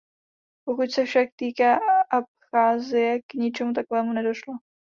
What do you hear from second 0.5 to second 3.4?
Pokud se však týká Abcházie, k